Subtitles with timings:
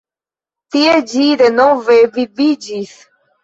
[0.75, 2.99] Tie ĝi denove viviĝis.